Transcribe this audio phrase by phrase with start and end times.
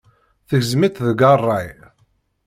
[0.49, 1.67] Tegzem-itt deg ṛṛay.